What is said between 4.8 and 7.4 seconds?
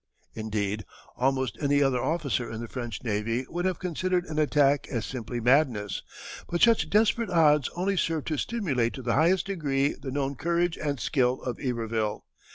as simply madness, but such desperate